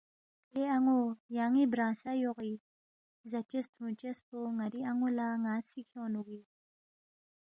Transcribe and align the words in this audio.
لے 0.53 0.63
ان٘و 0.75 0.99
یان٘ی 1.37 1.63
برانگسہ 1.71 2.11
یوغی، 2.23 2.55
زاچس 3.31 3.65
تُھونگچس 3.75 4.17
پو 4.27 4.37
ن٘ری 4.57 4.81
ان٘و 4.89 5.07
لہ 5.17 5.27
ن٘ا 5.41 5.53
سی 5.69 5.81
کھیونگنُوگی 5.89 6.41